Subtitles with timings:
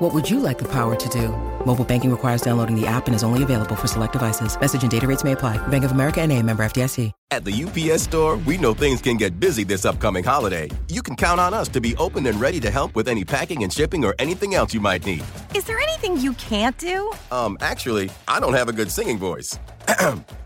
[0.00, 1.28] What would you like the power to do?
[1.64, 4.58] Mobile banking requires downloading the app and is only available for select devices.
[4.60, 5.56] Message and data rates may apply.
[5.68, 7.12] Bank of America and a member FDIC.
[7.30, 10.68] At the UPS store, we know things can get busy this upcoming holiday.
[10.88, 13.62] You can count on us to be open and ready to help with any packing
[13.62, 15.22] and shipping or anything else you might need.
[15.54, 17.12] Is there anything you can't do?
[17.30, 19.60] Um, actually, I don't have a good singing voice.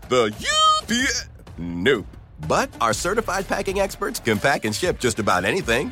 [0.09, 0.31] the
[0.87, 1.27] UPS...
[1.57, 2.05] Nope.
[2.47, 5.91] But our certified packing experts can pack and ship just about anything.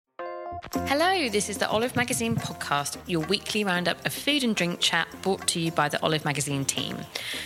[0.69, 5.07] Hello, this is the Olive Magazine podcast, your weekly roundup of food and drink chat
[5.23, 6.97] brought to you by the Olive Magazine team.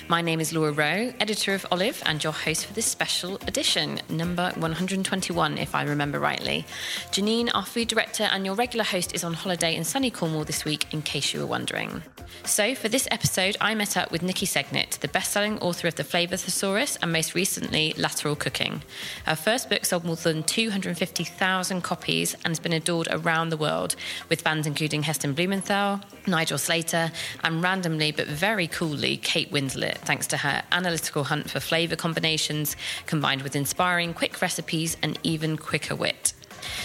[0.09, 4.01] My name is Laura Rowe, editor of Olive, and your host for this special edition,
[4.09, 6.65] number 121, if I remember rightly.
[7.11, 10.65] Janine, our food director, and your regular host, is on holiday in sunny Cornwall this
[10.65, 12.03] week, in case you were wondering.
[12.43, 15.95] So, for this episode, I met up with Niki Segnit, the best selling author of
[15.95, 18.83] The Flavour Thesaurus and most recently, Lateral Cooking.
[19.25, 23.95] Her first book sold more than 250,000 copies and has been adored around the world,
[24.29, 27.11] with fans including Heston Blumenthal, Nigel Slater,
[27.43, 32.75] and randomly but very coolly, Kate Winslet, thanks to her analytical hunt for flavour combinations
[33.05, 36.33] combined with inspiring, quick recipes and even quicker wit.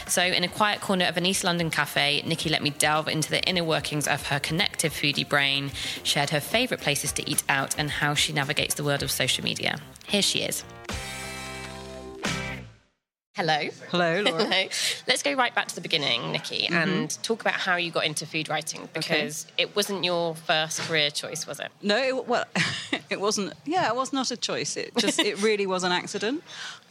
[0.07, 3.31] So, in a quiet corner of an East London cafe, Niki let me delve into
[3.31, 5.71] the inner workings of her connective foodie brain,
[6.03, 9.45] shared her favourite places to eat out, and how she navigates the world of social
[9.45, 9.79] media.
[10.07, 10.65] Here she is.
[13.41, 13.71] Hello.
[13.91, 14.45] Hello, Laura.
[14.45, 14.69] Hello.
[15.09, 16.75] Let's go right back to the beginning, Niki, Mm-hmm.
[16.75, 21.09] and talk about how you got into food writing because it wasn't your first career
[21.11, 21.73] choice, was it?
[21.81, 22.45] No, it, well,
[23.09, 23.55] it wasn't.
[23.65, 24.77] Yeah, it was not a choice.
[24.77, 26.43] It just, it really was an accident.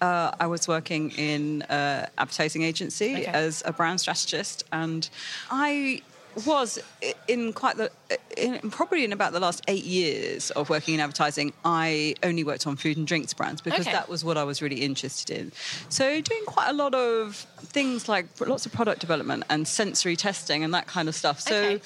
[0.02, 3.26] Uh, I was working in uh, advertising agency Okay.
[3.26, 5.08] as a brand strategist, and
[5.52, 6.02] I
[6.46, 6.80] was
[7.28, 7.92] in quite the,
[8.38, 11.54] in, probably in about the last eight years of working in advertising.
[11.66, 13.92] I only worked on food and drinks brands because Okay.
[13.92, 15.52] that was what I was really interested in.
[15.90, 20.64] So doing quite a lot of things like lots of product development and sensory testing
[20.64, 21.40] and that kind of stuff.
[21.40, 21.82] So Okay.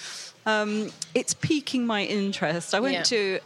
[0.45, 2.73] um, it's piquing my interest.
[2.73, 3.03] I went Yeah.
[3.03, 3.39] to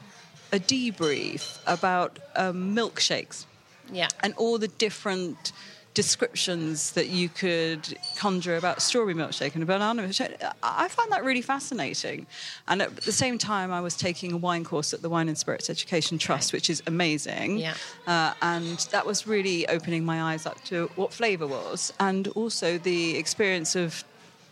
[0.53, 3.45] a debrief about um, milkshakes
[3.91, 4.07] Yeah.
[4.21, 5.51] and all the different
[5.97, 10.37] descriptions that you could conjure about strawberry milkshake and a banana milkshake.
[10.61, 12.27] I find that really fascinating.
[12.67, 15.35] And at the same time, I was taking a wine course at the Wine and
[15.35, 17.57] Spirits Education Trust, which is amazing.
[17.57, 17.73] Yeah.
[18.05, 22.77] Uh, and that was really opening my eyes up to what flavour was, and also
[22.77, 24.03] the experience of,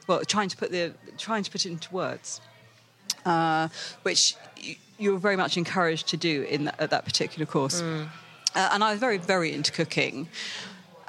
[0.08, 2.42] well, trying to put the trying to put it into words
[3.26, 3.68] uh,
[4.04, 4.36] which
[4.98, 7.82] you're very much encouraged to do in that, at that particular course.
[7.82, 8.08] Uh,
[8.56, 10.30] and I was very, very into cooking.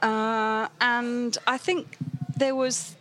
[0.03, 1.97] Uh, and I think
[2.37, 2.95] there was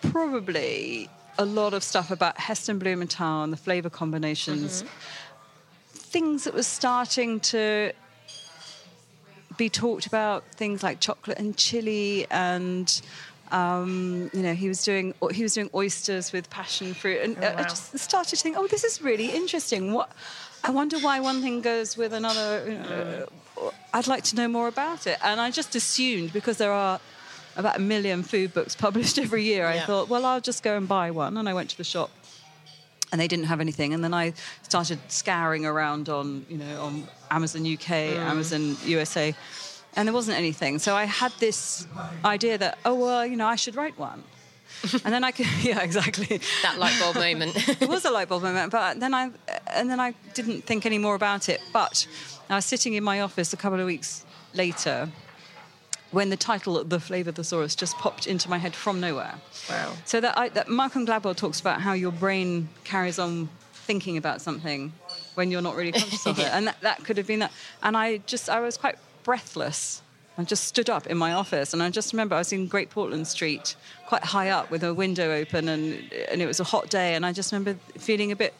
[0.00, 1.08] probably
[1.38, 4.84] a lot of stuff about Heston Blumenthal and the flavour combinations,
[5.92, 7.92] things that was starting to
[9.56, 13.00] be talked about, things like chocolate and chili and.
[13.50, 17.52] Um, you know, he was doing he was doing oysters with passion fruit, and uh,
[17.58, 19.92] I just started to think, oh, this is really interesting.
[19.92, 20.10] What
[20.64, 22.64] I wonder why one thing goes with another.
[22.68, 23.26] You know,
[23.60, 27.00] uh, I'd like to know more about it, and I just assumed because there are
[27.56, 29.66] about a million food books published every year.
[29.66, 29.86] I Yeah.
[29.86, 32.10] thought, well, I'll just go and buy one, and I went to the shop
[33.10, 33.92] and they didn't have anything.
[33.92, 34.32] And then I
[34.62, 38.16] started scouring around on, you know, on Amazon UK, mm.
[38.16, 39.34] Amazon USA,
[39.94, 40.78] and there wasn't anything.
[40.78, 41.86] So I had this
[42.24, 44.24] idea that, oh well, you know, I should write one.
[45.04, 46.40] and then I could, yeah, exactly.
[46.62, 47.56] That light bulb moment.
[47.82, 49.30] it was a light bulb moment, but then I
[49.68, 51.60] and then I didn't think any more about it.
[51.72, 52.06] But
[52.48, 54.24] I was sitting in my office a couple of weeks
[54.54, 55.08] later
[56.10, 59.34] when the title "The Flavor Thesaurus" just popped into my head from nowhere.
[59.68, 59.94] Wow.
[60.04, 64.40] So that, I, that Malcolm Gladwell talks about how your brain carries on thinking about
[64.40, 64.92] something
[65.34, 67.52] when you're not really conscious of it, and that, that could have been that.
[67.82, 70.02] And I just I was quite breathless.
[70.38, 72.88] I just stood up in my office, and I just remember I was in Great
[72.90, 73.76] Portland Street,
[74.06, 77.26] quite high up, with a window open, and and it was a hot day, and
[77.26, 78.54] I just remember feeling a bit,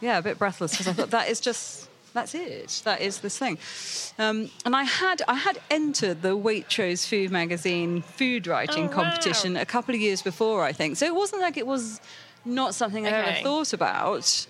[0.00, 2.82] yeah, a bit breathless because I thought that is just that's it.
[2.84, 3.58] That is this thing.
[4.18, 8.94] Um, and I had I had entered the Waitrose Food Magazine food writing Oh, wow.
[8.94, 10.96] competition a couple of years before, I think.
[10.96, 12.00] So it wasn't like it was
[12.44, 14.46] not something I ever thought about.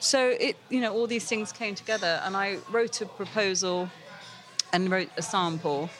[0.00, 3.88] So it, you know, all these things came together, and I wrote a proposal
[4.72, 5.90] and wrote a sample.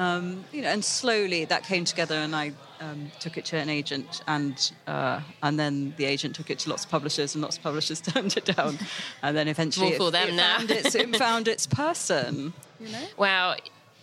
[0.00, 3.68] Um, you know, and slowly that came together, and I um, took it to an
[3.68, 7.58] agent, and uh, and then the agent took it to lots of publishers, and lots
[7.58, 8.78] of publishers turned it down,
[9.22, 12.54] and then eventually it, it found its it found its person.
[12.80, 13.56] You know, Wow,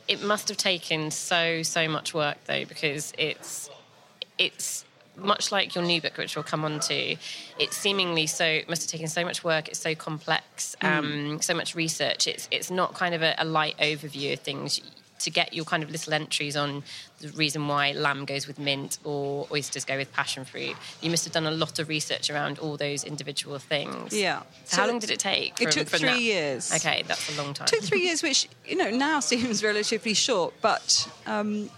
[0.07, 3.71] it must have taken so so much work though, because it's
[4.37, 4.85] it's
[5.15, 7.15] much like your new book, which we'll come on to.
[7.57, 9.67] It's seemingly so must have taken so much work.
[9.67, 12.27] It's so complex, um, so much research.
[12.27, 14.79] It's it's not kind of a, a light overview of things.
[15.19, 16.83] To get your kind of little entries on
[17.19, 21.23] the reason why lamb goes with mint or oysters go with passion fruit, you must
[21.23, 24.13] have done a lot of research around all those individual things.
[24.13, 24.43] Yeah.
[24.65, 25.59] So, how long did it take?
[25.61, 26.21] it took from three that?
[26.21, 26.73] years.
[26.73, 27.67] Okay, that's a long time.
[27.67, 31.09] took three years, which you know now seems relatively short, but.
[31.25, 31.69] Um,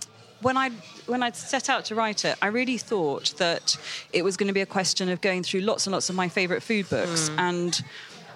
[0.42, 0.69] when I
[1.06, 3.77] when I set out to write it, I really thought that
[4.13, 6.30] it was going to be a question of going through lots and lots of my
[6.30, 7.81] favourite food books and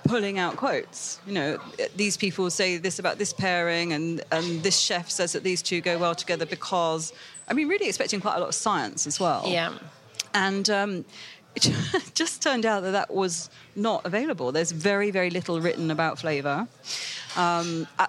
[0.05, 1.19] pulling out quotes.
[1.25, 1.59] You know,
[1.95, 5.81] these people say this about this pairing, and and this chef says that these two
[5.81, 7.13] go well together because.
[7.45, 9.43] I mean, really expecting quite a lot of science as well.
[9.45, 9.77] Yeah.
[10.33, 11.05] And um,
[11.55, 14.51] it just turned out that that was not available.
[14.51, 16.67] There's very, very little written about flavour.
[17.35, 18.07] Um, I,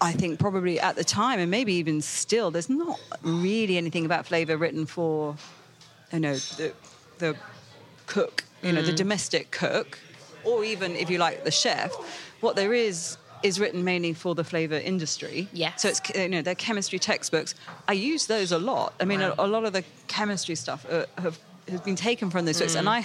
[0.00, 4.26] I think probably at the time, and maybe even still, there's not really anything about
[4.26, 5.36] flavour written for,
[6.12, 6.72] you know, the,
[7.18, 7.36] the
[8.06, 9.98] cook, you know, the domestic cook,
[10.44, 11.92] or even if you like the chef.
[12.40, 15.48] What there is is written mainly for the flavour industry.
[15.52, 15.74] Yeah.
[15.76, 17.54] So it's you know they're chemistry textbooks.
[17.88, 18.94] I use those a lot.
[19.00, 19.34] I mean, Wow.
[19.38, 22.74] a, a lot of the chemistry stuff uh, have has been taken from those books,
[22.76, 23.04] and I.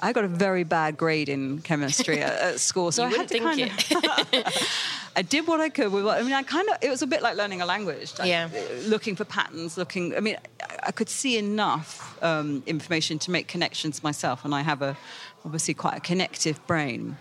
[0.00, 3.28] I got a very bad grade in chemistry at, at school, so You I had
[3.28, 3.70] to kind of.
[5.16, 6.32] I did what I could with what I mean.
[6.34, 8.12] I kind of it was a bit like learning a language.
[8.18, 8.48] like, Yeah.
[8.52, 10.14] uh, Looking for patterns, looking.
[10.16, 14.60] I mean, I, I could see enough um, information to make connections myself, and I
[14.62, 14.96] have a
[15.44, 17.16] obviously quite a connective brain.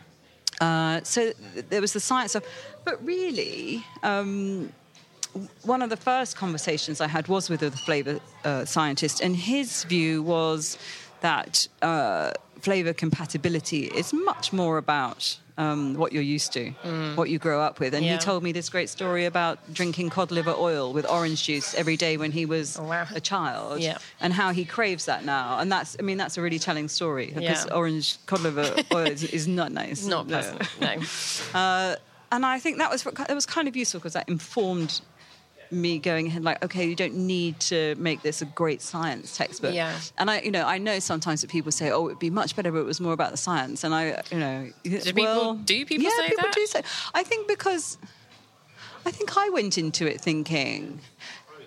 [0.62, 2.44] Uh, so th- there was the science of,
[2.86, 3.84] but really.
[4.04, 4.72] Um,
[5.64, 9.84] one of the first conversations I had was with a flavour uh, scientist, and his
[9.84, 10.78] view was
[11.22, 16.72] that uh, flavour compatibility is much more about um, what you're used to,
[17.16, 17.94] what you grow up with.
[17.94, 18.08] And Mm.
[18.08, 18.14] Yeah.
[18.14, 21.96] he told me this great story about drinking cod liver oil with orange juice every
[21.98, 23.08] day when he was Oh, wow.
[23.14, 23.98] a child, Yeah.
[24.20, 25.60] and how he craves that now.
[25.60, 27.74] And that's, I mean, that's a really telling story because Yeah.
[27.76, 30.06] orange cod liver oil is, is not nice.
[30.06, 30.40] Not No.
[30.40, 30.96] pleasant, no.
[31.60, 31.96] Uh,
[32.32, 35.02] and I think that was it was kind of useful because that informed
[35.74, 39.74] me going ahead like okay you don't need to make this a great science textbook
[39.74, 39.98] Yeah.
[40.18, 42.70] and i you know i know sometimes that people say oh it'd be much better
[42.70, 46.04] if it was more about the science and i you know people- well, do people
[46.04, 46.54] yeah, say people that?
[46.54, 47.98] do say i think because
[49.06, 51.00] i think i went into it thinking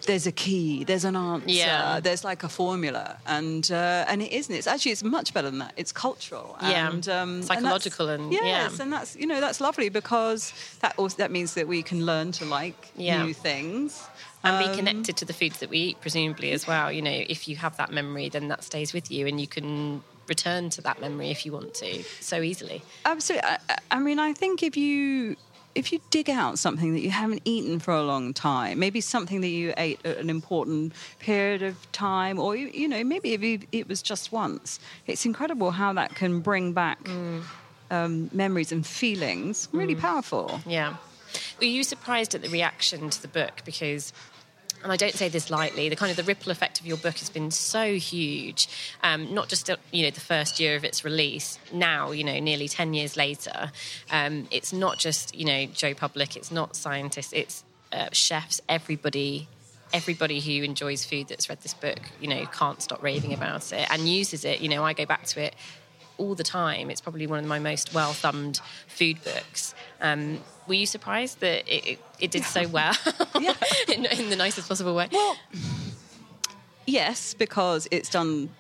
[0.07, 2.01] there's a key, there's an answer, Yeah.
[2.01, 4.55] there's like a formula, and uh, and it isn't.
[4.55, 5.73] It's actually it's much better than that.
[5.77, 6.89] It's cultural, Yeah.
[6.91, 8.63] and um, Psychological and, and- that's, yeah.
[8.71, 12.07] yes, and that's you know that's lovely because that also that means that we can
[12.07, 13.23] learn to like Yeah.
[13.25, 14.07] new things
[14.45, 16.93] and Um, be connected to the foods that we eat, presumably as well.
[16.93, 20.03] You know, if you have that memory, then that stays with you, and you can
[20.29, 22.83] return to that memory if you want to so easily.
[23.05, 23.49] Absolutely.
[23.49, 23.59] I-
[23.93, 25.37] I mean, I think if you
[25.77, 29.43] if you dig out something that you haven't eaten for a long time, maybe something
[29.43, 33.43] that you ate at an important period of time, or you, you know, maybe if
[33.43, 36.99] you, it was just once, it's incredible how that can bring back
[37.91, 39.69] um, memories and feelings.
[39.71, 40.61] Really powerful.
[40.67, 40.97] Yeah.
[41.61, 43.61] Were you surprised at the reaction to the book?
[43.67, 44.15] Because,
[44.87, 47.19] and I don't say this lightly, the kind of the ripple effect of your book
[47.19, 48.69] has been so huge.
[49.03, 51.59] Um, not just you know the first year of its release.
[51.73, 53.73] Now you know nearly ten years later,
[54.13, 56.37] um, it's not just you know Joe Public.
[56.37, 57.33] It's not scientists.
[57.33, 58.61] It's uh, chefs.
[58.69, 59.49] Everybody.
[59.93, 63.87] Everybody who enjoys food that's read this book, you know, can't stop raving about it
[63.89, 64.61] and uses it.
[64.61, 65.55] You know, I go back to it
[66.19, 66.91] all the time.
[66.91, 69.75] It's probably one of my most well thumbed food books.
[70.01, 72.95] Um, were you surprised that it, it, it did so well
[73.93, 75.09] in, in the nicest possible way?
[75.13, 75.37] Well,
[76.87, 78.51] yes, because it's done,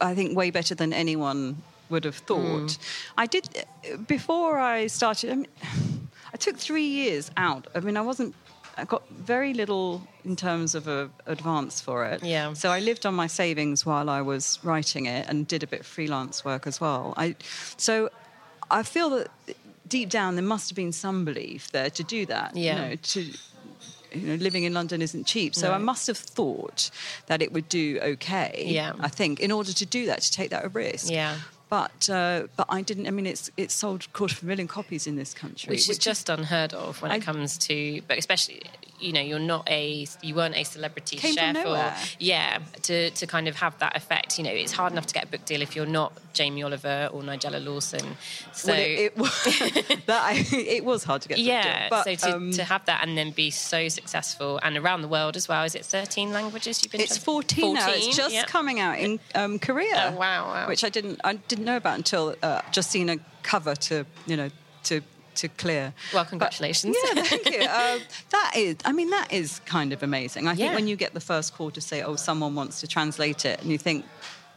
[0.00, 2.70] I think, way better than anyone would have thought.
[2.70, 2.78] Mm.
[3.16, 3.66] I did
[4.06, 5.30] before I started.
[5.30, 5.46] I, mean,
[6.32, 7.66] I took three years out.
[7.74, 8.34] I mean, I wasn't.
[8.76, 12.22] I got very little in terms of a advance for it.
[12.22, 12.52] Yeah.
[12.54, 15.80] So I lived on my savings while I was writing it and did a bit
[15.80, 17.14] of freelance work as well.
[17.16, 17.36] I,
[17.76, 18.10] so
[18.70, 19.28] I feel that
[19.86, 22.56] deep down there must have been some belief there to do that.
[22.56, 22.74] Yeah.
[22.74, 23.20] You know, to
[24.12, 25.54] you know, living in London isn't cheap.
[25.54, 25.74] So No.
[25.74, 26.90] I must have thought
[27.26, 28.64] that it would do okay.
[28.66, 28.92] Yeah.
[29.00, 31.10] I think in order to do that, to take that risk.
[31.10, 31.36] Yeah.
[31.68, 33.06] But uh, but I didn't.
[33.06, 35.98] I mean, it's it's sold quarter of a million copies in this country, which is
[35.98, 38.62] just unheard of when I- it comes to but especially
[39.00, 43.26] you know you're not a you weren't a celebrity Came chef or yeah to to
[43.26, 45.62] kind of have that effect you know it's hard enough to get a book deal
[45.62, 48.16] if you're not Jamie Oliver or Nigella Lawson
[48.52, 49.44] so Well, it, it, was,
[50.06, 51.38] that I, it was hard to get.
[51.38, 54.76] yeah deal, but, so to, um, to have that and then be so successful and
[54.76, 57.90] around the world as well is it 13 languages you've been It's trans- 14, now.
[57.90, 58.44] It's just yeah.
[58.44, 60.12] coming out in um, Korea.
[60.14, 60.68] Oh, wow, wow.
[60.68, 64.36] Which I didn't I didn't know about until uh, just seen a cover to you
[64.36, 64.50] know
[64.84, 65.00] to
[65.36, 65.92] to clear.
[66.12, 67.60] well But- congratulations yeah, thank you.
[67.62, 67.98] Uh,
[68.30, 70.48] that is, I mean, that is kind of amazing.
[70.48, 73.44] I think when you get the first call to say, "Oh, someone wants to translate
[73.44, 74.04] it," and you think,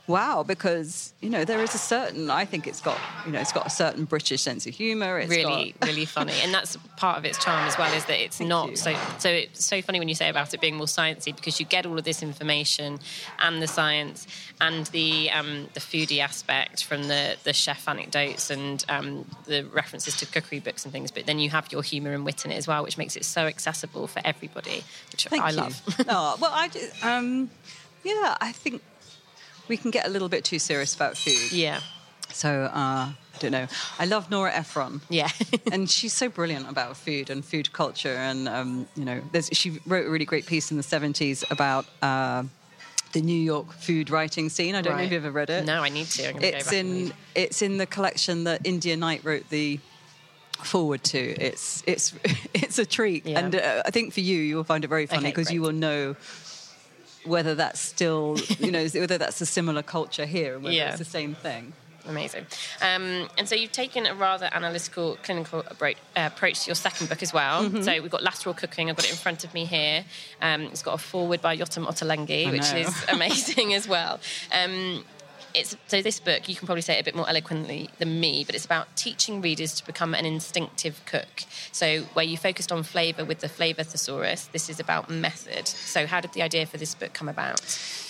[0.07, 2.29] "Wow," because you know there is a certain.
[2.29, 5.19] I think it's got you know it's got a certain British sense of humour.
[5.19, 8.19] It's really got, really funny and that's part of its charm as well is that
[8.23, 8.75] it's Thank not you.
[8.75, 11.65] so so it's so funny when you say about it being more sciencey because you
[11.65, 12.99] get all of this information
[13.39, 14.27] and the science
[14.61, 20.15] and the um, the foodie aspect from the the chef anecdotes and um, the references
[20.17, 22.55] to cookery books and things but then you have your humor and wit in it
[22.55, 25.57] as well which makes it so accessible for everybody which Thank I you.
[25.57, 26.69] love oh, well, I
[27.03, 27.49] um,
[28.03, 28.81] yeah, I think
[29.67, 31.51] we can get a little bit too serious about food.
[31.51, 31.79] yeah
[32.31, 33.67] So uh, I don't know.
[33.99, 35.01] I love Nora Ephron.
[35.09, 35.29] yeah
[35.71, 38.15] and she's so brilliant about food and food culture.
[38.15, 41.85] And um, you know, there's, she wrote a really great piece in the '70s about
[42.01, 42.43] uh,
[43.13, 44.75] the New York food writing scene.
[44.75, 45.65] I don't know if you've ever read it.
[45.65, 48.95] no I need to I'm gonna go It's in it's in the collection that India
[48.97, 49.79] Knight wrote the
[50.63, 51.19] foreword to.
[51.19, 52.13] It's it's
[52.53, 53.39] it's a treat, Yeah.
[53.39, 55.61] and uh, I think for you, you will find it very funny Okay, because you
[55.61, 56.15] will know
[57.27, 60.89] whether that's still you know whether that's a similar culture here and whether Yeah.
[60.89, 61.73] it's the same thing.
[62.09, 62.45] Amazing.
[62.81, 67.09] Um, and so you've taken a rather analytical, clinical appro- uh, approach to your second
[67.09, 67.65] book as well.
[67.65, 67.81] Mm-hmm.
[67.81, 68.89] So we've got Lateral Cooking.
[68.89, 70.05] I've got it in front of me here.
[70.41, 74.21] Um, it's got a foreword by Yotam Ottolenghi, which is amazing as well.
[74.53, 75.03] Um,
[75.53, 78.43] it's, so this book, you can probably say it a bit more eloquently than me,
[78.43, 81.43] but it's about teaching readers to become an instinctive cook.
[81.71, 85.67] So where you focused on flavour with the Flavour Thesaurus, this is about method.
[85.67, 87.61] So how did the idea for this book come about?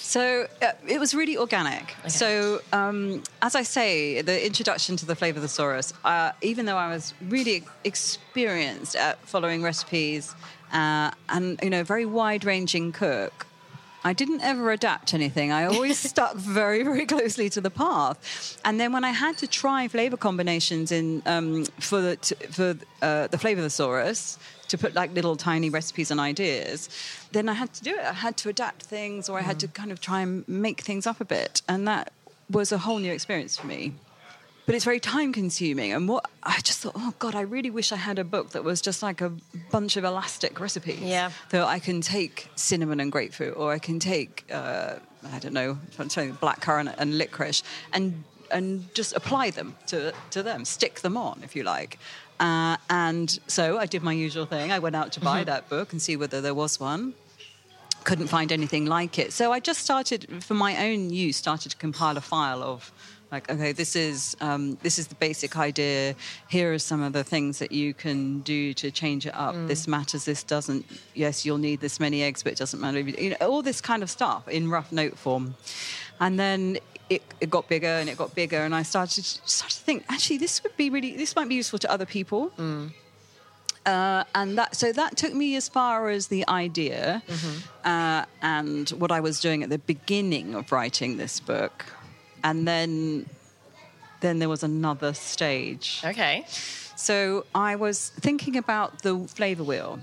[0.08, 1.94] So uh, it was really organic.
[2.08, 6.88] So um, as I say, the introduction to the Flavor Thesaurus, uh, even though I
[6.88, 10.34] was really experienced at following recipes
[10.72, 13.48] uh, and you know very wide-ranging cook,
[14.08, 15.52] I didn't ever adapt anything.
[15.52, 18.18] I always stuck very, very closely to the path.
[18.64, 22.78] And then when I had to try flavor combinations in um, for the t- for
[23.02, 26.90] uh, the flavor thesaurus to put like little tiny recipes and ideas,
[27.34, 28.06] then I had to do it.
[28.06, 31.06] I had to adapt things, or I had to kind of try and make things
[31.06, 32.14] up a bit, and that
[32.50, 33.94] was a whole new experience for me
[34.68, 35.94] but it's very time consuming.
[35.94, 38.66] And what I just thought, oh God, I really wish I had a book that
[38.66, 39.32] was just like a
[39.72, 41.00] bunch of elastic recipes.
[41.00, 41.32] Yeah.
[41.50, 44.96] That I can take cinnamon and grapefruit, or I can take, uh,
[45.32, 50.44] I don't know, I'm black currant and licorice, and and just apply them to to
[50.44, 51.98] them, stick them on, if you like.
[52.40, 54.72] Uh, and so I did my usual thing.
[54.72, 57.14] I went out to buy that book and see whether there was one
[58.08, 59.34] couldn't find anything like it.
[59.34, 62.90] So I just started, for my own use, started to compile a file of
[63.32, 66.16] like, okay, this is um, this is the basic idea.
[66.48, 69.56] Here are some of the things that you can do to change it up.
[69.68, 70.24] This matters.
[70.26, 70.86] This doesn't.
[71.14, 73.00] Yes, you'll need this many eggs, but it doesn't matter.
[73.00, 75.56] if You you know, all this kind of stuff in rough note form,
[76.20, 76.78] and then.
[77.10, 80.04] It, it got bigger and it got bigger, and I started started to think.
[80.10, 81.16] Actually, this would be really.
[81.16, 82.52] This might be useful to other people.
[83.86, 87.24] Uh, and that so that took me as far as the idea
[87.86, 91.86] uh, and what I was doing at the beginning of writing this book,
[92.44, 93.26] and then
[94.22, 96.02] then there was another stage.
[96.04, 96.44] Okay.
[96.96, 100.00] So I was thinking about the flavor wheel,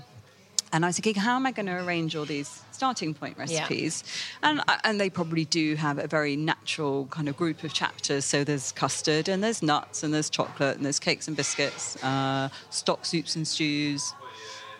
[0.71, 4.03] and I was thinking, how am I going to arrange all these starting point recipes?
[4.41, 8.23] And and they probably do have a very natural kind of group of chapters.
[8.25, 12.47] So there's custard, and there's nuts, and there's chocolate, and there's cakes and biscuits, uh,
[12.69, 14.13] stock soups and stews,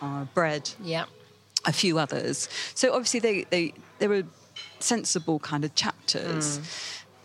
[0.00, 1.04] uh, bread Yeah.
[1.66, 2.48] a few others.
[2.74, 4.24] So obviously they they they were
[4.80, 6.60] sensible kind of chapters.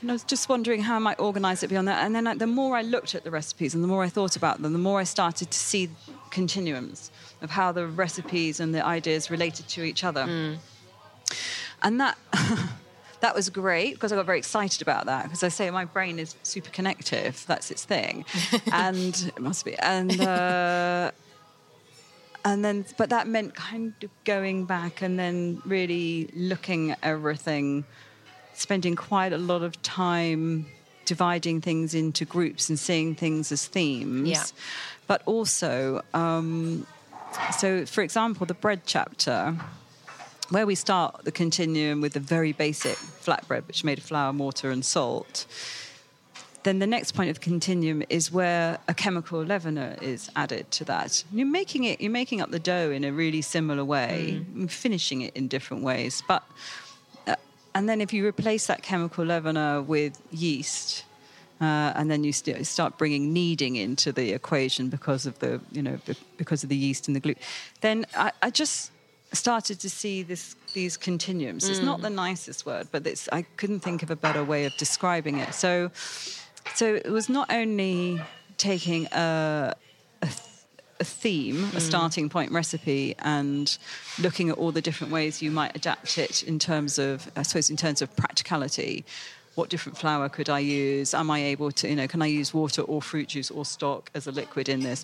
[0.01, 2.03] And I was just wondering how I might organise it beyond that.
[2.03, 4.35] And then I, the more I looked at the recipes and the more I thought
[4.35, 5.89] about them, the more I started to see
[6.31, 10.25] continuums of how the recipes and the ideas related to each other.
[11.83, 12.17] And that
[13.21, 16.19] that was great because I got very excited about that because I say my brain
[16.19, 17.43] is super connective.
[17.47, 18.25] That's its thing,
[18.71, 19.75] and it must be.
[19.77, 21.11] And uh,
[22.43, 27.85] and then, but that meant kind of going back and then really looking at everything,
[28.53, 30.65] spending quite a lot of time
[31.05, 34.29] dividing things into groups and seeing things as themes.
[34.29, 34.43] Yeah.
[35.07, 36.85] But also, um,
[37.57, 39.55] so for example, the bread chapter
[40.49, 44.69] where we start the continuum with the very basic flatbread, which made of flour, mortar,
[44.69, 45.45] and salt,
[46.63, 50.83] then the next point of the continuum is where a chemical leavener is added to
[50.85, 51.23] that.
[51.31, 55.35] You're making it, you're making up the dough in a really similar way, finishing it
[55.35, 56.21] in different ways.
[56.27, 56.43] But
[57.73, 61.05] and then if you replace that chemical leavener with yeast.
[61.59, 65.83] Uh, and then you st- start bringing kneading into the equation because of the, you
[65.83, 67.43] know, be- because of the yeast and the gluten.
[67.81, 68.91] Then I, I just
[69.31, 71.69] started to see this these continuums.
[71.69, 74.75] It's not the nicest word, but it's, I couldn't think of a better way of
[74.77, 75.53] describing it.
[75.53, 75.91] So,
[76.75, 78.21] so it was not only
[78.57, 79.75] taking a
[81.01, 83.77] a theme, a starting point recipe, and
[84.19, 87.69] looking at all the different ways you might adapt it in terms of, I suppose,
[87.69, 89.03] in terms of practicality.
[89.55, 91.13] What different flour could I use?
[91.13, 94.09] Am I able to, you know, can I use water or fruit juice or stock
[94.13, 95.03] as a liquid in this?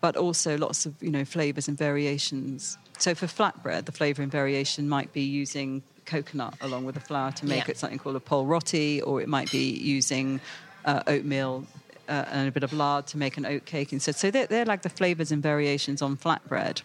[0.00, 2.78] But also lots of, you know, flavors and variations.
[2.98, 7.32] So for flatbread, the flavor and variation might be using coconut along with the flour
[7.32, 7.72] to make Yeah.
[7.72, 10.40] it something called a pol roti, or it might be using
[10.84, 11.66] uh, oatmeal
[12.08, 14.16] uh, and a bit of lard to make an oat cake instead.
[14.16, 16.82] So they're, they're like the flavors and variations on flatbread.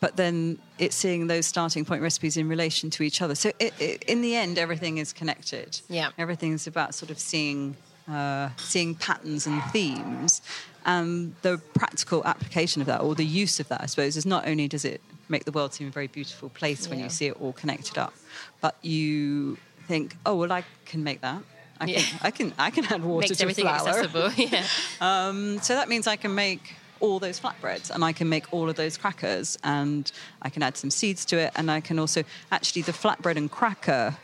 [0.00, 3.34] But then it's seeing those starting point recipes in relation to each other.
[3.34, 5.80] So it, it, in the end, everything is connected.
[5.88, 6.10] Yeah.
[6.18, 7.76] Everything's about sort of seeing,
[8.10, 10.42] uh, seeing patterns and themes.
[10.84, 14.46] And the practical application of that, or the use of that, I suppose, is not
[14.46, 15.00] only does it
[15.30, 17.04] make the world seem a very beautiful place when Yeah.
[17.04, 18.12] you see it all connected up,
[18.60, 19.56] but you
[19.88, 21.42] think, oh, well, I can make that.
[21.80, 22.02] I can, Yeah.
[22.22, 23.88] I can, I can add water Makes to everything flour.
[23.88, 24.30] accessible.
[24.36, 24.66] Yeah.
[25.00, 28.70] Um, so that means I can make all those flatbreads and I can make all
[28.70, 30.10] of those crackers and
[30.42, 33.50] I can add some seeds to it and I can also actually the flatbread and
[33.50, 34.16] cracker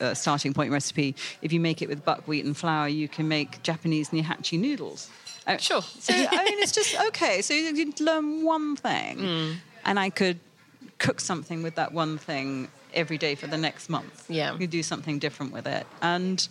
[0.00, 1.14] uh, starting point recipe.
[1.42, 5.08] If you make it with buckwheat and flour, you can make Japanese nihachi noodles.
[5.46, 5.82] Uh, Sure.
[5.82, 7.40] So I mean, it's just okay.
[7.42, 9.52] So you you learn one thing, Hmm.
[9.84, 10.40] and I could
[10.98, 14.24] cook something with that one thing every day for the next month.
[14.28, 14.56] Yeah.
[14.58, 16.46] you do something different with it, and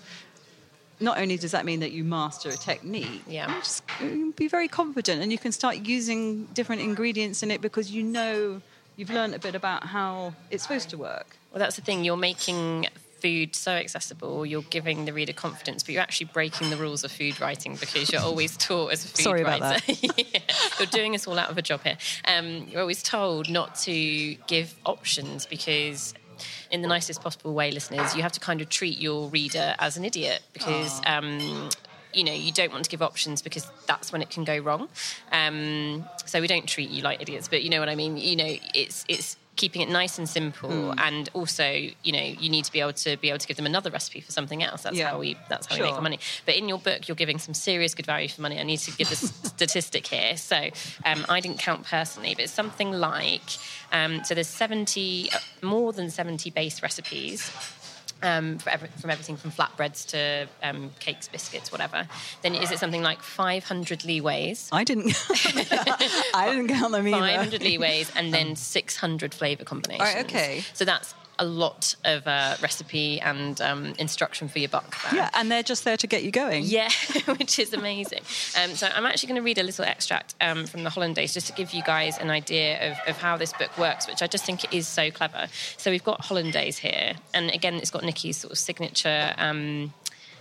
[1.00, 3.50] not only does that mean that you master a technique, Yeah.
[3.54, 7.62] you just you be very confident and you can start using different ingredients in it
[7.62, 8.62] because you know
[8.96, 11.38] you've learned a bit about how it's supposed to work.
[11.52, 12.04] Well, that's the thing.
[12.04, 12.88] You're making
[13.22, 14.46] food so accessible.
[14.46, 18.12] You're giving the reader confidence, but you're actually breaking the rules of food writing because
[18.12, 19.82] you're always taught as a food Sorry about writer.
[20.18, 20.40] yeah,
[20.80, 21.98] you're doing us all out of a job here.
[22.26, 26.14] Um, you're always told not to give options because.
[26.72, 29.98] In the nicest possible way, listeners, you have to kind of treat your reader as
[29.98, 31.70] an idiot because um,
[32.14, 34.88] you know you don't want to give options because that's when it can go wrong.
[35.32, 38.18] Um, so we don't treat you like idiots, but you know what I mean.
[38.18, 41.00] You know, it's it's keeping it nice and simple, Hmm.
[41.00, 41.66] and also
[42.04, 44.20] you know you need to be able to be able to give them another recipe
[44.22, 44.84] for something else.
[44.84, 45.10] That's Yeah.
[45.12, 46.20] how we that's how we make our money.
[46.46, 48.60] But in your book, you're giving some serious good value for money.
[48.60, 50.36] I need to give this statistic here.
[50.38, 50.70] So
[51.06, 53.50] um, I didn't count personally, but it's something like
[53.92, 57.50] um, so there's 70 uh, more than 70 base recipes
[58.26, 62.08] um, for every, from everything from flatbreads to um, cakes, biscuits, whatever,
[62.42, 64.68] then is it something like 500 leeways?
[64.72, 65.14] I didn't.
[66.34, 67.20] I didn't count them either.
[67.20, 70.10] 500 leeways and then 600 flavour combinations.
[70.10, 70.64] All right, okay.
[70.74, 74.96] So that's a lot of uh, recipe and um, instruction for your buck.
[75.04, 75.22] there.
[75.22, 76.64] Yeah, and they're just there to get you going.
[76.66, 76.90] Yeah,
[77.38, 78.22] which is amazing.
[78.62, 81.48] Um, so I'm actually going to read a little extract um, from the Hollandaise just
[81.48, 84.46] to give you guys an idea of, of how this book works, which I just
[84.46, 85.48] think it is so clever.
[85.78, 89.34] So we've got Hollandaise here, and again, it's got Niki's sort of signature.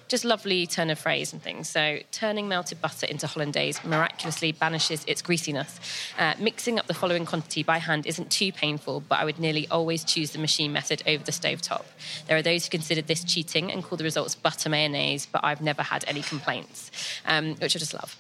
[0.09, 1.69] Just lovely turn of phrase and things.
[1.69, 5.81] So, turning melted butter into hollandaise miraculously banishes its greasiness.
[6.19, 9.67] Uh, mixing up the following quantity by hand isn't too painful, but I would nearly
[9.69, 11.85] always choose the machine method over the stovetop.
[12.27, 15.62] There are those who consider this cheating and call the results butter mayonnaise, but I've
[15.62, 16.90] never had any complaints,
[17.25, 18.17] um, which I just love.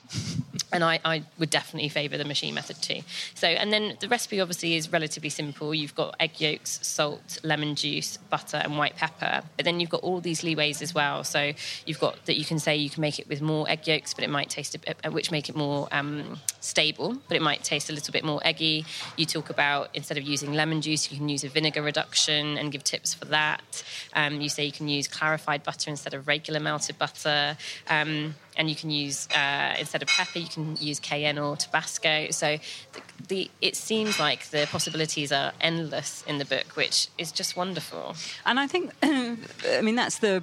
[0.74, 3.00] And I, I would definitely favour the machine method too.
[3.34, 5.74] So, and then the recipe obviously is relatively simple.
[5.74, 9.42] You've got egg yolks, salt, lemon juice, butter, and white pepper.
[9.56, 11.24] But then you've got all these leeways as well.
[11.24, 11.52] So
[11.86, 14.24] you've got that you can say you can make it with more egg yolks, but
[14.24, 17.62] it might taste a bit, uh, which make it more um, stable, but it might
[17.62, 18.84] taste a little bit more eggy.
[19.16, 22.72] You talk about instead of using lemon juice, you can use a vinegar reduction and
[22.72, 23.84] give tips for that.
[24.14, 27.56] Um, you say you can use clarified butter instead of regular melted butter.
[27.88, 32.30] Um, and you can use uh, instead of pepper, you can use cayenne or Tabasco.
[32.30, 32.58] So
[32.92, 37.56] the, the it seems like the possibilities are endless in the book, which is just
[37.56, 38.16] wonderful.
[38.46, 40.42] And I think, I mean, that's the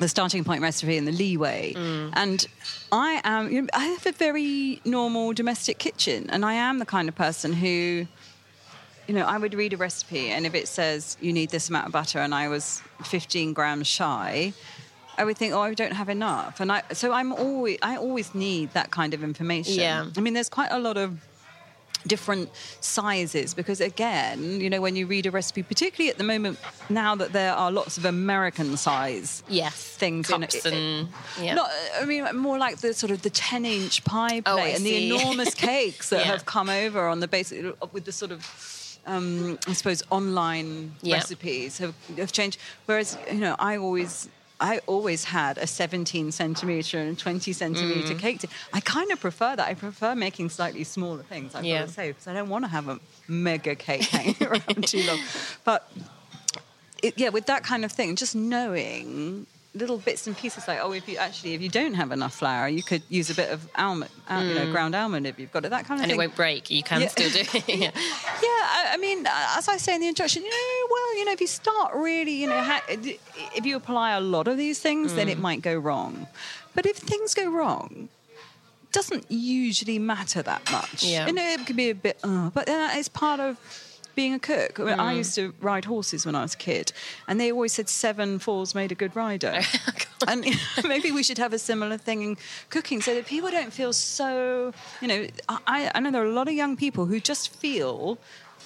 [0.00, 1.74] the starting point recipe and the leeway.
[1.74, 2.10] Mm.
[2.14, 2.46] And
[2.90, 6.86] I am, you know, I have a very normal domestic kitchen, and I am the
[6.86, 8.06] kind of person who,
[9.06, 11.86] you know, I would read a recipe, and if it says you need this amount
[11.86, 14.52] of butter, and I was 15 grams shy.
[15.20, 18.34] I would think, oh, I don't have enough, and I so I'm always I always
[18.34, 19.74] need that kind of information.
[19.74, 20.06] Yeah.
[20.16, 21.10] I mean, there's quite a lot of
[22.06, 22.48] different
[22.80, 27.14] sizes because again you know when you read a recipe particularly at the moment now
[27.14, 31.08] that there are lots of american size Yes, things cups in it, and
[31.44, 31.52] yeah.
[31.60, 31.68] not
[32.00, 34.96] i mean more like the sort of the 10 inch pie plate Oh, and the
[35.12, 36.32] enormous cakes that Yeah.
[36.32, 38.40] have come over on the basis with the sort of
[39.06, 42.58] um, I suppose online recipes have, have changed.
[42.86, 44.28] Whereas you know, I always
[44.60, 48.18] I always had a 17 centimeter and 20 centimeter Mm.
[48.18, 48.40] cake.
[48.40, 48.50] tin.
[48.74, 49.66] I kind of prefer that.
[49.66, 51.54] I prefer making slightly smaller things.
[51.54, 51.80] I've Yeah.
[51.80, 55.02] got to say because I don't want to have a mega cake hanging around too
[55.04, 55.18] long.
[55.64, 55.90] But
[57.02, 60.90] it, yeah, with that kind of thing, just knowing little bits and pieces like oh
[60.92, 63.68] if you actually if you don't have enough flour you could use a bit of
[63.76, 66.18] almond uh, you know ground almond if you've got it that kind of and it
[66.18, 66.68] won't break.
[66.70, 67.06] You can Yeah.
[67.08, 67.68] still do it.
[67.68, 67.76] yeah.
[67.86, 67.92] yeah,
[68.76, 71.32] I, I mean, uh, as I say in the introduction, you know, well, you know,
[71.32, 75.14] if you start really, you know, ha- if you apply a lot of these things,
[75.14, 76.26] then it might go wrong.
[76.74, 78.08] But if things go wrong,
[78.82, 81.04] it doesn't usually matter that much.
[81.04, 81.26] Yeah.
[81.28, 83.56] You know, it could be a bit, uh, but uh, it's part of
[84.14, 84.78] being a cook.
[84.80, 85.18] I, mean, I mm.
[85.18, 86.92] used to ride horses when I was a kid,
[87.28, 89.60] and they always said seven falls made a good rider.
[90.22, 92.36] Oh, and you know, maybe we should have a similar thing in
[92.68, 96.32] cooking so that people don't feel so, you know, I, I know there are a
[96.32, 98.18] lot of young people who just feel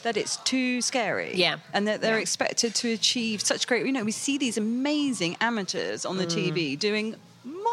[0.03, 1.33] that it's too scary.
[1.35, 1.59] Yeah.
[1.73, 2.23] And that they're Yeah.
[2.23, 6.53] expected to achieve such great, you know, we see these amazing amateurs on the mm.
[6.53, 7.15] TV doing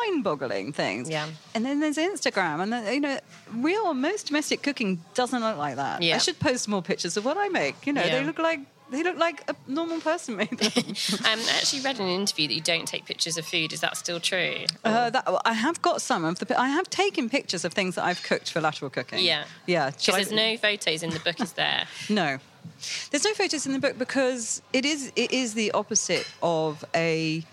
[0.02, 1.10] mind-boggling things.
[1.10, 1.28] Yeah.
[1.56, 3.20] And then there's Instagram, and then, you know,
[3.54, 6.02] real most domestic cooking doesn't look like that.
[6.02, 6.16] Yeah.
[6.16, 7.86] I should post more pictures of what I make.
[7.88, 8.20] You know, Yeah.
[8.20, 8.60] they look like
[8.92, 10.72] they look like a normal person made them.
[11.32, 13.72] Um, I actually read in an interview that you don't take pictures of food.
[13.72, 14.66] Is that still true?
[14.84, 16.60] Uh, that, I have got some of the.
[16.60, 19.20] I have taken pictures of things that I've cooked for lateral cooking.
[19.24, 19.46] Yeah.
[19.66, 19.92] yeah.
[19.92, 21.88] Because there's no photos in the book, is there?
[22.10, 22.40] No.
[23.12, 27.44] There's no photos in the book because it is it is the opposite of a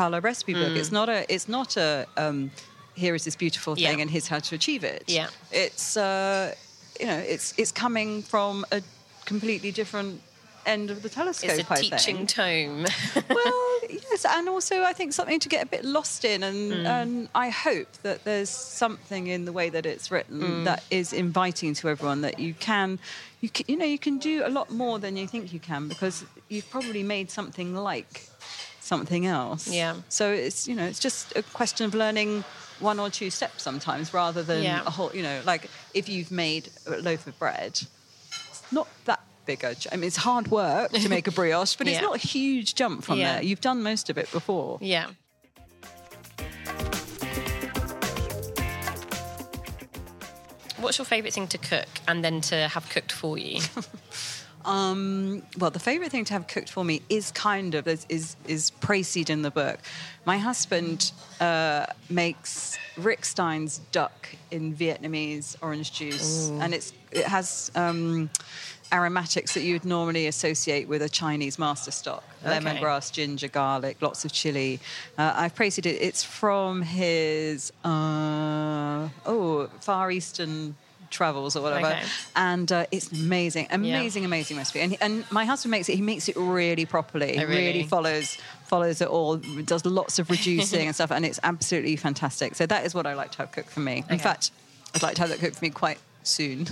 [0.00, 0.72] colour recipe book.
[0.72, 0.80] Mm.
[0.80, 2.50] It's not a it's not a um,
[3.02, 4.02] here is this beautiful thing Yeah.
[4.02, 5.02] and here's how to achieve it.
[5.06, 5.28] Yeah.
[5.64, 6.54] It's uh,
[7.00, 8.80] you know it's it's coming from a
[9.24, 10.20] completely different
[10.66, 11.50] end of the telescope.
[11.58, 12.28] It's a I teaching think.
[12.40, 12.86] tome.
[13.38, 16.86] well, yes, and also I think something to get a bit lost in, and, Mm.
[16.98, 18.48] and I hope that there's
[18.84, 20.64] something in the way that it's written Mm.
[20.64, 22.98] that is inviting to everyone that you can,
[23.42, 25.82] you can, you know, you can do a lot more than you think you can
[25.88, 28.12] because you've probably made something like
[28.84, 29.68] something else.
[29.68, 29.94] Yeah.
[30.08, 32.44] So it's you know it's just a question of learning
[32.80, 34.82] one or two steps sometimes rather than Yeah.
[34.86, 35.10] a whole.
[35.14, 37.80] You know, like if you've made a loaf of bread,
[38.50, 39.74] it's not that big a.
[39.92, 43.04] I mean, it's hard work to make a brioche, but it's not a huge jump
[43.04, 43.34] from Yeah.
[43.34, 43.42] there.
[43.44, 44.78] You've done most of it before.
[44.80, 45.06] yeah.
[50.78, 53.60] What's your favourite thing to cook and then to have cooked for you?
[54.64, 58.36] Um, well, the favourite thing to have cooked for me is kind of is is,
[58.46, 58.72] is
[59.28, 59.78] in the book.
[60.24, 66.60] My husband uh, makes Rick Stein's duck in Vietnamese orange juice, Ooh.
[66.60, 67.70] and it's it has.
[67.74, 68.30] Um,
[68.92, 72.58] aromatics that you would normally associate with a Chinese master stock Okay.
[72.60, 74.78] lemongrass, ginger, garlic, lots of chili.
[75.18, 75.86] Uh, I've praised it.
[75.86, 80.76] It's from his uh, oh Far Eastern
[81.14, 82.02] travels or whatever, Okay.
[82.36, 84.80] and uh, it's amazing, amazing, amazing recipe.
[84.80, 85.94] And, and my husband makes it.
[85.96, 87.38] He makes it really properly.
[87.38, 87.84] Oh, really?
[87.84, 89.36] follows follows it all.
[89.36, 92.54] Does lots of reducing and stuff, and it's absolutely fantastic.
[92.54, 94.04] So that is what I like to have cooked for me.
[94.10, 94.50] In fact,
[94.94, 96.66] I'd like to have that cooked for me quite soon.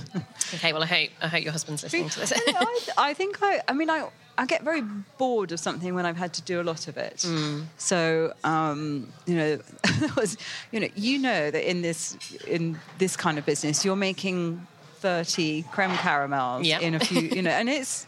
[0.55, 2.33] okay, well, I hope I hope your husband's listening to this.
[2.47, 3.61] I, I think I.
[3.69, 4.09] I mean, I.
[4.39, 4.83] I get very
[5.19, 7.19] bored of something when I've had to do a lot of it.
[7.19, 7.65] Mm.
[7.77, 9.59] So, um, you know,
[10.17, 10.37] was,
[10.71, 12.17] you know, you know that in this
[12.47, 14.67] in this kind of business, you're making
[15.01, 16.81] thirty creme caramels Yeah.
[16.81, 18.07] in a few, you know, and it's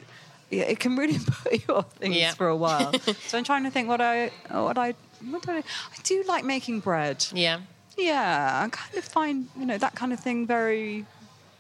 [0.50, 2.32] yeah, it can really put you off things Yeah.
[2.34, 2.92] for a while.
[3.28, 4.94] so I'm trying to think what I what I
[5.30, 7.24] what do I, I do like making bread.
[7.32, 7.60] yeah,
[7.96, 11.04] Yeah, I kind of find you know that kind of thing very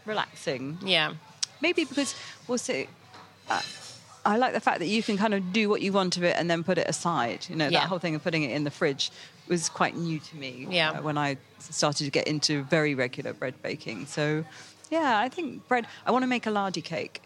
[0.06, 1.14] relaxing yeah,
[1.60, 2.14] maybe because
[2.46, 2.58] we'll
[3.48, 3.60] uh,
[4.26, 6.36] I like the fact that you can kind of do what you want of it
[6.38, 7.46] and then put it aside.
[7.48, 7.80] You know, Yeah.
[7.80, 9.10] that whole thing of putting it in the fridge
[9.48, 10.92] was quite new to me Yeah.
[10.92, 14.06] uh, when I started to get into very regular bread baking.
[14.06, 14.44] So,
[14.90, 15.86] yeah, I think bread.
[16.06, 17.20] I want to make a lardy cake.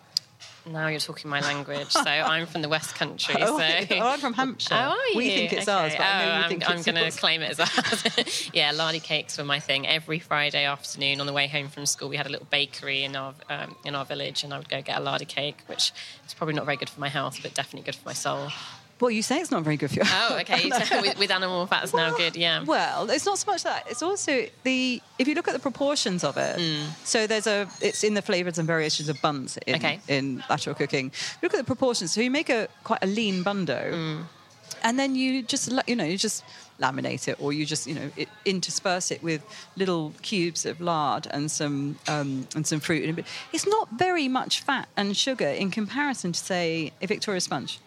[0.66, 1.90] Now you're talking my language.
[1.90, 3.36] So I'm from the West Country.
[3.38, 3.64] Oh, so
[3.96, 4.74] oh, I'm from Hampshire.
[4.74, 5.16] Oh, are you?
[5.16, 5.72] We think it's Okay.
[5.72, 8.50] ours, but I know oh, you I'm, think I'm going to claim it as ours.
[8.52, 9.86] yeah, lardy cakes were my thing.
[9.86, 13.16] Every Friday afternoon on the way home from school, we had a little bakery in
[13.16, 15.92] our um, in our village, and I would go get a lardy cake, which
[16.26, 18.48] is probably not very good for my health, but definitely good for my soul.
[19.00, 20.02] Well, you say it's not very good for you.
[20.04, 20.68] Oh, okay.
[21.00, 22.36] With, with animal fats now good.
[22.36, 22.64] Yeah.
[22.64, 23.86] Well, it's not so much that.
[23.88, 26.60] It's also the if you look at the proportions of it.
[27.04, 30.00] So there's a it's in the flavors and variations of buns in, Okay.
[30.08, 31.12] in lateral cooking.
[31.42, 32.12] Look at the proportions.
[32.12, 34.24] So you make a quite a lean bun dough,
[34.82, 36.44] and then you just you know you just
[36.80, 39.42] laminate it or you just you know it, intersperse it with
[39.76, 43.24] little cubes of lard and some um, and some fruit.
[43.52, 47.78] It's not very much fat and sugar in comparison to say a Victoria sponge.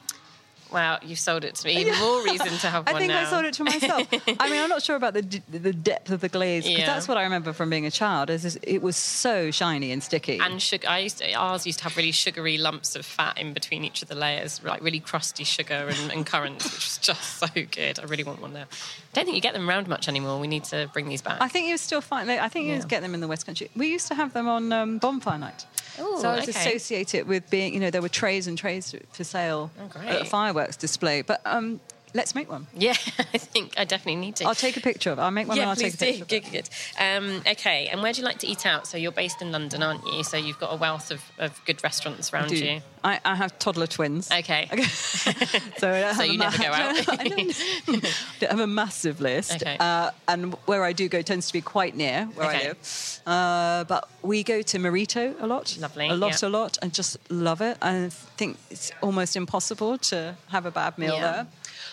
[0.71, 1.77] Wow, you've sold it to me.
[1.81, 3.21] Even more reason to have I one I think now.
[3.21, 4.07] I sold it to myself.
[4.39, 6.85] I mean, I'm not sure about the d- the depth of the glaze because Yeah.
[6.85, 8.29] that's what I remember from being a child.
[8.29, 10.39] Is is it was so shiny and sticky.
[10.41, 10.87] And sugar.
[10.87, 14.01] I used to, ours used to have really sugary lumps of fat in between each
[14.01, 17.99] of the layers, like really crusty sugar and, and currants, which was just so good.
[17.99, 18.63] I really want one now.
[18.63, 20.39] I don't think you get them around much anymore.
[20.39, 21.37] We need to bring these back.
[21.41, 22.31] I think you still find.
[22.31, 22.85] I think you Yeah.
[22.87, 23.69] get them in the West Country.
[23.75, 25.65] We used to have them on um, bonfire night.
[25.99, 26.51] Ooh, so I was okay.
[26.69, 30.25] associated with being, you know, there were trays and trays for sale Oh, at a
[30.25, 31.21] fireworks display.
[31.21, 31.79] But um,
[32.13, 32.67] let's make one.
[32.75, 32.91] yeah,
[33.33, 34.45] I think I definitely need to.
[34.45, 35.21] I'll take a picture of it.
[35.21, 36.25] I'll make one and yeah, I'll please take a do.
[36.25, 36.51] picture.
[36.51, 36.69] Good, good.
[36.99, 38.87] Um, okay, and where do you like to eat out?
[38.87, 40.23] So you're based in London, aren't you?
[40.23, 42.57] So you've got a wealth of, of good restaurants I around do.
[42.65, 42.81] you.
[43.03, 44.29] I, I have toddler twins.
[44.31, 44.67] Okay.
[44.83, 45.31] so
[45.91, 47.09] I So you a never go out.
[47.19, 49.55] I don't, don't have a massive list.
[49.55, 49.75] Okay.
[49.79, 52.59] Uh, and where I do go tends to be quite near where Okay.
[52.59, 53.21] I live.
[53.25, 55.75] Uh, but we go to Morito a lot.
[55.79, 56.47] Lovely, A lot, yeah.
[56.47, 56.77] a lot.
[56.83, 57.77] And just love it.
[57.81, 61.21] I think it's almost impossible to have a bad meal Yeah.
[61.31, 61.47] there.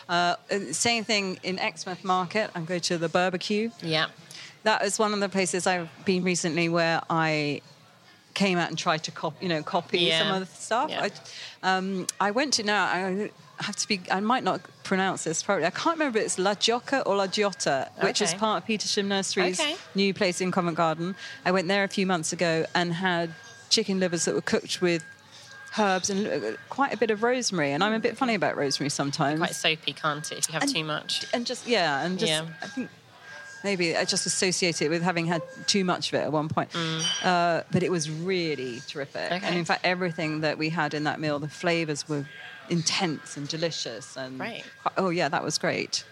[0.08, 0.36] Uh,
[0.72, 2.50] same thing in Exmouth Market.
[2.54, 3.72] I go to the Berber & Q.
[3.82, 4.06] Yeah.
[4.62, 7.60] That is one of the places I've been recently where I
[8.34, 10.18] came out and tried to copy, you know, copy Yeah.
[10.22, 10.90] some of the stuff.
[10.90, 11.08] Yeah.
[11.62, 12.84] I, um, I went to now.
[12.84, 14.00] I have to be.
[14.10, 15.66] I might not pronounce this properly.
[15.66, 16.18] I can't remember.
[16.20, 19.76] if It's La Gioca or La Giotta, which is part of Petersham Nurseries Okay.
[19.94, 21.16] new place in Covent Garden.
[21.44, 23.34] I went there a few months ago and had
[23.70, 25.04] chicken livers that were cooked with
[25.78, 27.72] herbs and uh, quite a bit of rosemary.
[27.72, 29.38] And I'm a bit funny about rosemary sometimes.
[29.38, 31.26] Quite soapy, can't it, if you have And- too much?
[31.32, 32.46] and just yeah, and just Yeah.
[32.62, 32.90] I think
[33.64, 36.70] maybe I just associate it with having had too much of it at one point.
[37.24, 39.36] Uh, but it was really terrific, Mm.
[39.38, 39.46] Okay.
[39.46, 42.24] and in fact, everything that we had in that meal, the flavors were
[42.70, 44.16] intense and delicious.
[44.16, 44.64] And Right.
[44.96, 46.04] oh yeah, that was great.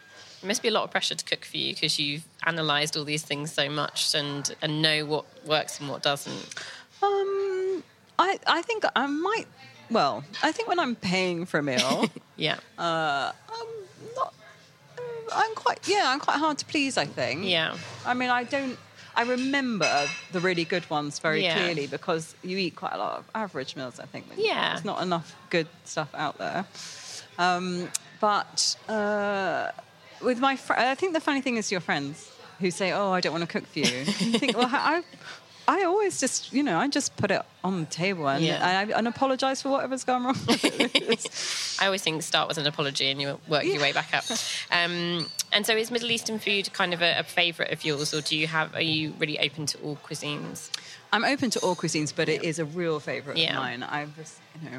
[0.43, 3.05] It must be a lot of pressure to cook for you because you've analysed all
[3.05, 6.55] these things so much and, and know what works and what doesn't.
[7.03, 7.83] Um,
[8.19, 9.47] I I think I might.
[9.91, 12.57] Well, I think when I'm paying for a meal, Yeah.
[12.79, 13.69] uh, I'm
[14.17, 14.35] not.
[14.99, 15.03] uh,
[15.35, 16.05] I'm quite yeah.
[16.09, 16.97] I'm quite hard to please.
[16.99, 17.45] I think.
[17.45, 17.77] yeah.
[18.05, 18.79] I mean, I don't.
[19.15, 21.57] I remember the really good ones very Yeah.
[21.57, 23.99] clearly because you eat quite a lot of average meals.
[24.01, 24.27] I think.
[24.37, 24.71] Yeah.
[24.75, 26.67] There's not enough good stuff out there.
[27.39, 27.89] Um,
[28.21, 29.71] but uh,
[30.23, 33.21] with my, fr- I think the funny thing is your friends who say, "Oh, I
[33.21, 35.03] don't want to cook for you." you think, well, I.
[35.69, 38.67] I always just, you know, I just put it on the table and, Yeah.
[38.67, 40.37] and, I, and apologise for whatever's gone wrong.
[41.81, 44.25] I always think start with an apology and you work your way back up.
[44.71, 48.21] Um, and so is Middle Eastern food kind of a, a favourite of yours or
[48.21, 50.71] do you have, are you really open to all cuisines?
[51.13, 53.51] I'm open to all cuisines, but it is a real favourite Yeah.
[53.51, 53.83] of mine.
[53.83, 54.79] I've just, you know,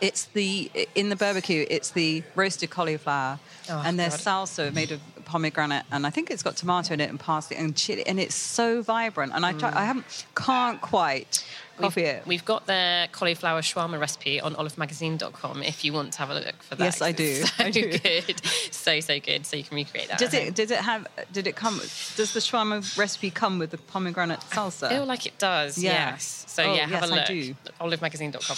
[0.00, 1.66] it's the in the Berber & Q.
[1.68, 4.20] It's the roasted cauliflower, Oh, and their God.
[4.20, 7.76] salsa made of pomegranate, and I think it's got tomato in it and parsley and
[7.76, 9.32] chili, and it's so vibrant.
[9.34, 11.44] And I try, I haven't can't quite
[11.78, 12.26] copy we've, it.
[12.26, 16.60] We've got the cauliflower shawarma recipe on olivemagazine.com if you want to have a look
[16.62, 16.84] for that.
[16.84, 17.44] Yes, I do.
[17.44, 17.98] So I do.
[17.98, 18.40] good.
[18.72, 19.46] So, so good.
[19.46, 20.18] So you can recreate that.
[20.18, 20.44] Does it?
[20.44, 20.52] home.
[20.54, 21.06] Did it have?
[21.32, 21.78] Did it come?
[22.16, 24.84] Does the shawarma recipe come with the pomegranate salsa?
[24.88, 26.10] I feel like it does, Yeah.
[26.12, 26.44] yes.
[26.48, 27.26] So Oh, yeah, have yes, a I look.
[27.26, 27.54] do.
[27.80, 28.56] Olivemagazine.com.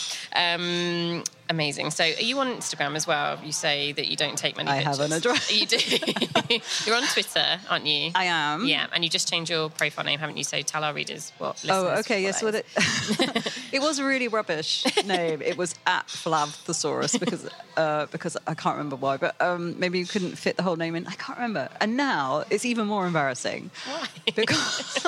[0.61, 1.91] Um, amazing.
[1.91, 3.39] So are you on Instagram as well?
[3.45, 4.99] You say that you don't take many I pictures.
[4.99, 5.51] have an address.
[5.61, 5.77] You do.
[6.87, 8.13] You're on Twitter, aren't you?
[8.15, 8.65] I am.
[8.65, 10.45] Yeah, and you just changed your profile name, haven't you?
[10.45, 12.23] So tell our readers what Oh, okay.
[12.23, 15.43] Yes, what well, it, it was a really rubbish name.
[15.43, 19.99] It was at Flav Thesaurus because uh, because I can't remember why, but um, maybe
[19.99, 21.07] you couldn't fit the whole name in.
[21.07, 21.69] I can't remember.
[21.81, 24.07] And now it's even more embarrassing Why?
[24.35, 25.05] because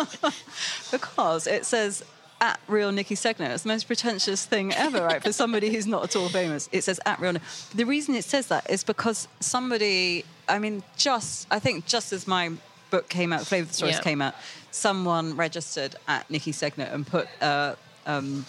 [0.91, 2.05] because it says.
[2.43, 3.51] At real Niki Segnit.
[3.51, 5.23] It's the most pretentious thing ever, right?
[5.23, 6.69] For somebody who's not at all famous.
[6.73, 7.35] It says at real.
[7.75, 12.27] The reason it says that is because somebody, I mean, just, I think just as
[12.27, 12.51] my
[12.91, 14.03] book came out, Flavor Thesaurus Yeah.
[14.03, 14.35] came out,
[14.73, 17.77] someone registered at Niki Segnit and put uh,
[18.07, 18.45] um,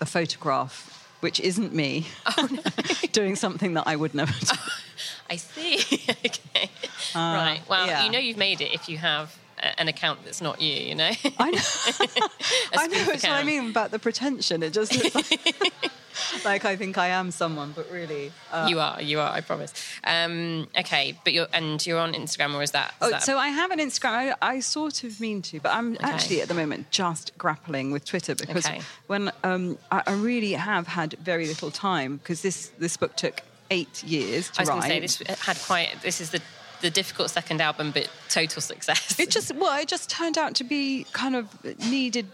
[0.00, 2.06] a photograph, which isn't me,
[3.12, 4.54] doing something that I would never do.
[5.28, 5.78] I see.
[6.24, 6.70] okay.
[7.16, 7.60] right.
[7.68, 8.04] Well, Uh, yeah.
[8.04, 9.38] you know you've made it if you have a-
[9.78, 11.10] an account that's not you, you know?
[11.38, 11.60] I know.
[12.74, 13.04] I know.
[13.06, 14.62] what I mean about the pretension.
[14.62, 15.92] It just looks like
[16.44, 19.30] like I think I am someone, but really, uh, you are, you are.
[19.30, 19.72] I promise.
[20.04, 22.90] Um, okay, but you're and you're on Instagram, or is that?
[22.90, 24.34] Is Oh, that so I have an Instagram.
[24.40, 28.04] I, I sort of mean to, but I'm actually at the moment just grappling with
[28.04, 28.80] Twitter because Okay.
[29.06, 33.40] when um, I, I really have had very little time because this this book took
[33.70, 35.02] eight years to I was going write.
[35.02, 36.00] to say this had quite.
[36.02, 36.40] This is the
[36.84, 39.18] the difficult second album, but total success.
[39.18, 41.46] It just well, it just turned out to be kind of
[41.90, 42.26] needed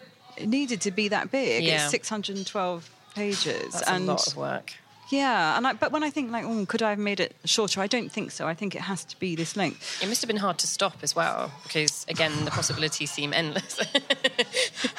[0.44, 1.62] needed to be that big.
[1.64, 1.84] Yeah.
[1.84, 4.72] It's 612 pages, That's and a lot of work.
[5.10, 7.80] yeah, and I, but when I think like, oh, could I have made it shorter?
[7.80, 8.46] I don't think so.
[8.48, 10.02] I think it has to be this length.
[10.02, 13.78] It must have been hard to stop as well, because again, the possibilities seem endless.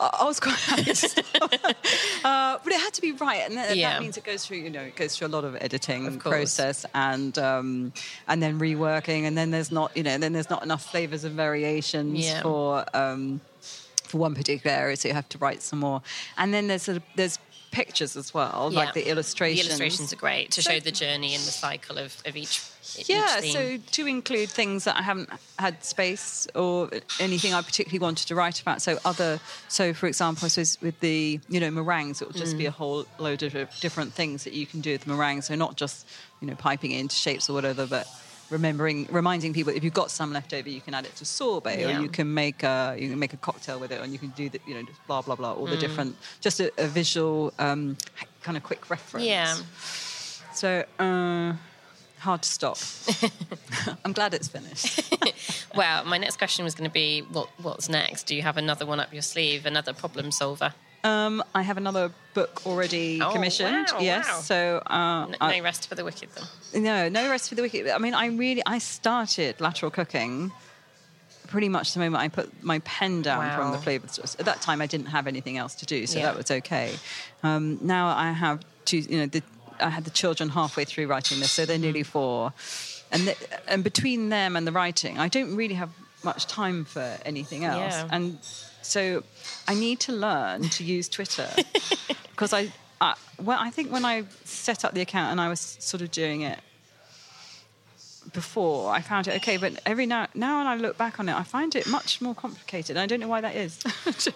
[0.00, 1.52] I, I was quite happy to stop.
[2.24, 3.90] uh, but it had to be right, and that, Yeah.
[3.94, 4.58] that means it goes through.
[4.58, 7.92] You know, it goes through a lot of editing Of process and um,
[8.26, 11.34] and then reworking, and then there's not you know then there's not enough flavors and
[11.36, 12.42] variations Yeah.
[12.42, 13.40] for um,
[14.04, 16.00] for one particular area, so you have to write some more.
[16.38, 17.38] And then there's of, there's
[17.70, 18.78] pictures as well, Yeah.
[18.80, 19.62] like the illustrations.
[19.66, 22.60] The illustrations are great to So- show the journey and the cycle of, of each.
[23.06, 25.28] Yeah, each so to include things that I haven't
[25.58, 28.80] had space or anything I particularly wanted to write about.
[28.80, 32.56] So other, so for example, I suppose with the you know meringues, it will just
[32.56, 32.68] be Mm.
[32.68, 35.46] a whole load of different things that you can do with meringues.
[35.48, 36.06] So not just
[36.40, 38.08] you know piping it into shapes or whatever, but
[38.50, 41.80] remembering, reminding people if you've got some left over, you can add it to sorbet,
[41.80, 41.98] Yeah.
[41.98, 44.30] or you can make a you can make a cocktail with it, and you can
[44.30, 45.80] do the you know just blah blah blah, all the Mm.
[45.80, 47.96] different, just a, a visual um,
[48.42, 49.26] kind of quick reference.
[49.26, 49.54] Yeah.
[50.54, 50.84] So.
[50.98, 51.52] Uh,
[52.20, 52.78] Hard to stop.
[54.04, 55.14] I'm glad it's finished.
[55.74, 58.24] Well, my next question was going to be, what what's next?
[58.26, 60.72] Do you have another one up your sleeve, another problem solver?
[61.04, 63.86] Um, I have another book already Oh, commissioned.
[63.92, 64.40] wow, yes, wow.
[64.40, 66.82] so uh, No, I- no rest for the wicked, then.
[66.82, 67.86] no, no rest for the wicked.
[67.88, 70.50] I mean, I really I started lateral cooking
[71.46, 73.82] pretty much the moment I put my pen down from the Wow.
[73.82, 74.36] Flavor Thesaurus.
[74.40, 76.24] At that time, I didn't have anything else to do, so Yeah.
[76.26, 76.94] that was okay.
[77.42, 78.98] Um, now I have two.
[78.98, 79.42] You know, the,
[79.80, 82.10] I had the children halfway through writing this, so they're nearly Mm-hmm.
[82.12, 82.52] four,
[83.10, 83.34] and
[83.66, 85.90] and between them and the writing, I don't really have
[86.24, 88.08] much time for anything else, Yeah.
[88.10, 88.38] and
[88.82, 89.22] so
[89.66, 91.48] I need to learn to use Twitter
[92.30, 92.72] because I.
[93.00, 96.10] I, well, I think when I set up the account and I was sort of
[96.10, 96.58] doing it
[98.32, 99.56] before, I found it okay.
[99.56, 102.34] But every now now when I look back on it, I find it much more
[102.34, 102.96] complicated.
[102.96, 103.78] I don't know why that is.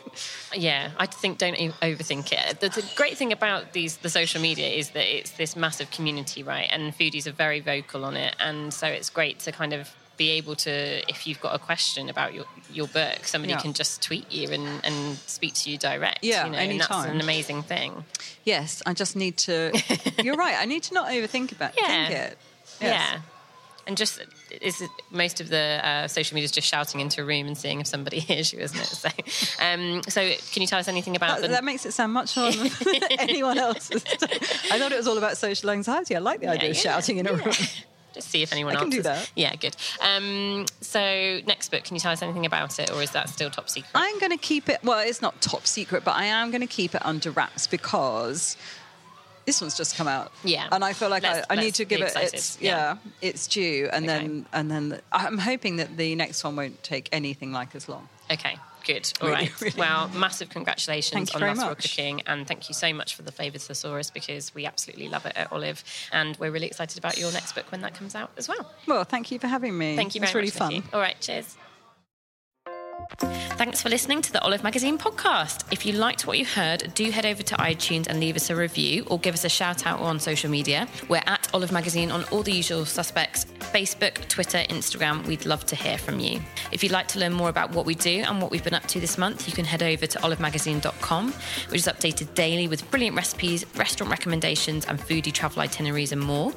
[0.54, 2.60] Yeah, I think don't overthink it.
[2.60, 6.42] The, the great thing about these the social media is that it's this massive community,
[6.42, 6.68] right?
[6.70, 10.32] And foodies are very vocal on it, and so it's great to kind of be
[10.32, 13.60] able to, if you've got a question about your your book, somebody Yeah.
[13.60, 16.22] can just tweet you and, and speak to you direct.
[16.22, 18.04] Yeah, you know, and that's an amazing thing.
[18.44, 19.72] yes, I just need to.
[20.22, 20.56] You're right.
[20.58, 22.08] I need to not overthink about Yeah.
[22.08, 22.38] it.
[22.80, 22.90] Yes.
[23.14, 23.20] Yeah.
[23.86, 24.20] And just
[24.60, 27.80] is most of the uh, social media is just shouting into a room and seeing
[27.80, 28.86] if somebody hears you, isn't it?
[28.86, 29.08] So,
[29.60, 30.20] um, so
[30.52, 31.54] can you tell us anything about That, the?
[31.54, 32.70] that makes it sound much more than
[33.18, 34.04] anyone else's.
[34.70, 36.14] I thought it was all about social anxiety.
[36.14, 37.52] I like the idea of shouting in a room.
[38.14, 39.32] Just see if anyone I else can do that.
[39.34, 39.74] Yeah, good.
[40.00, 43.48] Um, so next book, can you tell us anything about it, or is that still
[43.50, 43.90] top secret?
[43.94, 44.80] I'm going to keep it.
[44.84, 48.56] Well, it's not top secret, but I am going to keep it under wraps because
[49.44, 50.32] this one's just come out.
[50.44, 50.68] Yeah.
[50.72, 52.94] and I feel like Let's- I, I need to give it its Yeah.
[52.94, 53.28] yeah.
[53.28, 54.18] its due, and Okay.
[54.18, 58.08] then and then I'm hoping that the next one won't take anything like as long.
[58.30, 59.12] Okay, good.
[59.20, 59.60] All Really, right.
[59.60, 59.78] really.
[59.78, 61.74] Well, massive congratulations on very Lateral.
[61.74, 65.34] Cooking, and thank you so much for the Flavor Thesaurus because we absolutely love it
[65.36, 68.48] at Olive, and we're really excited about your next book when that comes out as
[68.48, 68.70] well.
[68.86, 69.96] Well, thank you for having me.
[69.96, 70.54] Thank you very It's really much.
[70.54, 70.72] fun.
[70.90, 70.94] Niki.
[70.94, 71.56] All right, cheers.
[73.18, 75.64] Thanks for listening to the Olive Magazine podcast.
[75.70, 78.56] If you liked what you heard, do head over to iTunes and leave us a
[78.56, 80.88] review or give us a shout out on social media.
[81.08, 85.24] We're at Olive Magazine on all the usual suspects Facebook, Twitter, Instagram.
[85.26, 86.40] We'd love to hear from you.
[86.72, 88.86] If you'd like to learn more about what we do and what we've been up
[88.88, 91.32] to this month, you can head over to olivemagazine.com,
[91.68, 96.52] which is updated daily with brilliant recipes, restaurant recommendations, and foodie travel itineraries and more.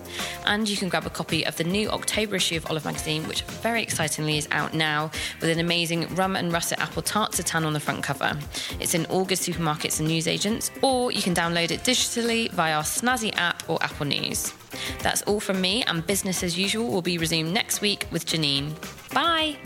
[0.45, 3.43] And you can grab a copy of the new October issue of Olive Magazine, which
[3.43, 7.73] very excitingly is out now with an amazing rum and russet apple tarte tatin on
[7.73, 8.37] the front cover.
[8.79, 12.83] It's in all good supermarkets and newsagents, or you can download it digitally via our
[12.83, 14.53] snazzy app or Apple News.
[14.99, 18.73] That's all from me, and business as usual will be resumed next week with Janine.
[19.13, 19.57] Bye.